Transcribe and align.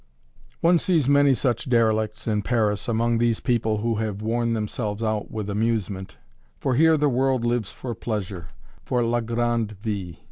One 0.61 0.79
sees 0.79 1.07
many 1.07 1.35
such 1.35 1.69
derelicts 1.69 2.25
in 2.25 2.41
Paris 2.41 2.87
among 2.87 3.19
these 3.19 3.39
people 3.39 3.83
who 3.83 3.97
have 3.97 4.19
worn 4.23 4.53
themselves 4.53 5.03
out 5.03 5.29
with 5.29 5.47
amusement, 5.47 6.17
for 6.57 6.73
here 6.73 6.97
the 6.97 7.07
world 7.07 7.45
lives 7.45 7.69
for 7.69 7.93
pleasure, 7.93 8.47
for 8.83 9.03
"la 9.03 9.19
grande 9.19 9.77
vie!" 9.83 10.17